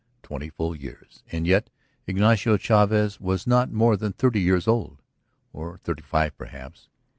Twenty 0.23 0.49
full 0.49 0.75
years, 0.75 1.21
and 1.31 1.45
yet 1.45 1.69
Ignacio 2.07 2.57
Chavez 2.57 3.19
was 3.21 3.45
not 3.45 3.71
more 3.71 3.95
than 3.95 4.13
thirty 4.13 4.41
years 4.41 4.67
old, 4.67 5.03
or 5.53 5.77
thirty 5.83 6.01
five, 6.01 6.35
perhaps. 6.39 6.89